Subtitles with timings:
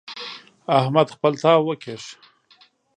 [0.77, 2.03] احمد خپل تاو وکيښ.